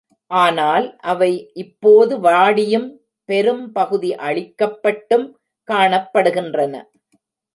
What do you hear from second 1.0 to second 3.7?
அவை இப்போது வாடியும், பெரும்